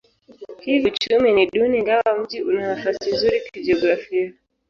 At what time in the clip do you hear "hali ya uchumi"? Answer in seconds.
0.81-1.31